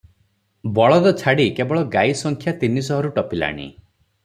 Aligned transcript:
ବଳଦ 0.77 1.11
ଛାଡ଼ି 1.19 1.45
କେବଳ 1.59 1.83
ଗାଈ 1.97 2.17
ସଂଖ୍ୟା 2.23 2.55
ତିନିଶହରୁ 2.65 3.15
ଟପିଲାଣି। 3.21 3.71